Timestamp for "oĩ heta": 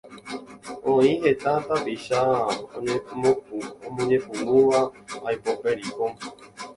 0.93-1.51